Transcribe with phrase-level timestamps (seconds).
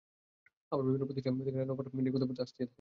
[0.71, 2.69] আবার বিভিন্ন প্রতিষ্ঠান থেকে নানা অফার দিয়ে খুদে বার্তা আসতেই থাকে।